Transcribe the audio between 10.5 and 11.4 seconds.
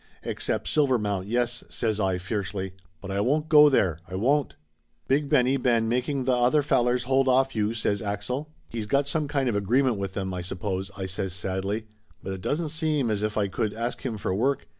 pose," I says